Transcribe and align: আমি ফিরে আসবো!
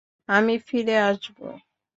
আমি 0.29 0.55
ফিরে 0.59 0.95
আসবো! 1.01 1.47